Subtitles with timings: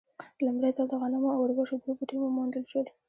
[0.45, 2.87] لومړی ځل د غنمو او اوربشو دوه بوټي وموندل شول.